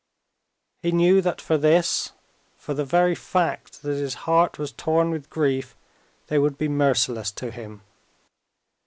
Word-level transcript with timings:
He 0.81 0.91
knew 0.91 1.21
that 1.21 1.39
for 1.39 1.59
this, 1.59 2.13
for 2.57 2.73
the 2.73 2.83
very 2.83 3.13
fact 3.13 3.83
that 3.83 3.97
his 3.97 4.15
heart 4.25 4.57
was 4.57 4.71
torn 4.71 5.11
with 5.11 5.29
grief, 5.29 5.75
they 6.25 6.39
would 6.39 6.57
be 6.57 6.67
merciless 6.67 7.31
to 7.33 7.51
him. 7.51 7.83